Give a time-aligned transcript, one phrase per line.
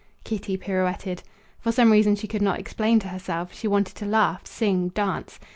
[0.23, 1.21] Kitty pirouetted.
[1.59, 5.39] For some reason she could not explain to herself she wanted to laugh, sing, dance.